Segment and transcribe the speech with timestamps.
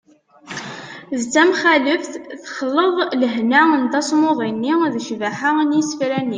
[1.19, 2.13] d tamxaleft:
[2.43, 6.29] texleḍ lehna n tasmuḍi-nni d ccbaḥa n yisefra-nni